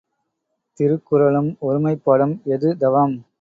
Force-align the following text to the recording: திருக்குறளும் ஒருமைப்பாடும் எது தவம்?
திருக்குறளும் 0.79 1.51
ஒருமைப்பாடும் 1.61 2.35
எது 2.47 2.71
தவம்? 2.77 3.15